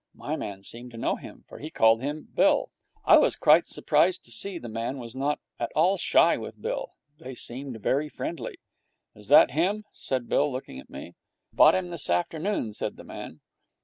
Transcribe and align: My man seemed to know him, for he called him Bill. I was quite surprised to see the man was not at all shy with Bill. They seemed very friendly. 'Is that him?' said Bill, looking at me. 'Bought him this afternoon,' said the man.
My 0.15 0.35
man 0.35 0.63
seemed 0.63 0.89
to 0.93 0.97
know 0.97 1.15
him, 1.15 1.45
for 1.47 1.59
he 1.59 1.69
called 1.69 2.01
him 2.01 2.27
Bill. 2.33 2.71
I 3.05 3.19
was 3.19 3.35
quite 3.35 3.67
surprised 3.67 4.23
to 4.25 4.31
see 4.31 4.57
the 4.57 4.67
man 4.67 4.97
was 4.97 5.13
not 5.13 5.39
at 5.59 5.71
all 5.75 5.95
shy 5.97 6.37
with 6.37 6.59
Bill. 6.59 6.93
They 7.19 7.35
seemed 7.35 7.79
very 7.79 8.09
friendly. 8.09 8.57
'Is 9.13 9.27
that 9.27 9.51
him?' 9.51 9.85
said 9.93 10.27
Bill, 10.27 10.51
looking 10.51 10.79
at 10.79 10.89
me. 10.89 11.13
'Bought 11.53 11.75
him 11.75 11.91
this 11.91 12.09
afternoon,' 12.09 12.73
said 12.73 12.97
the 12.97 13.03
man. 13.03 13.41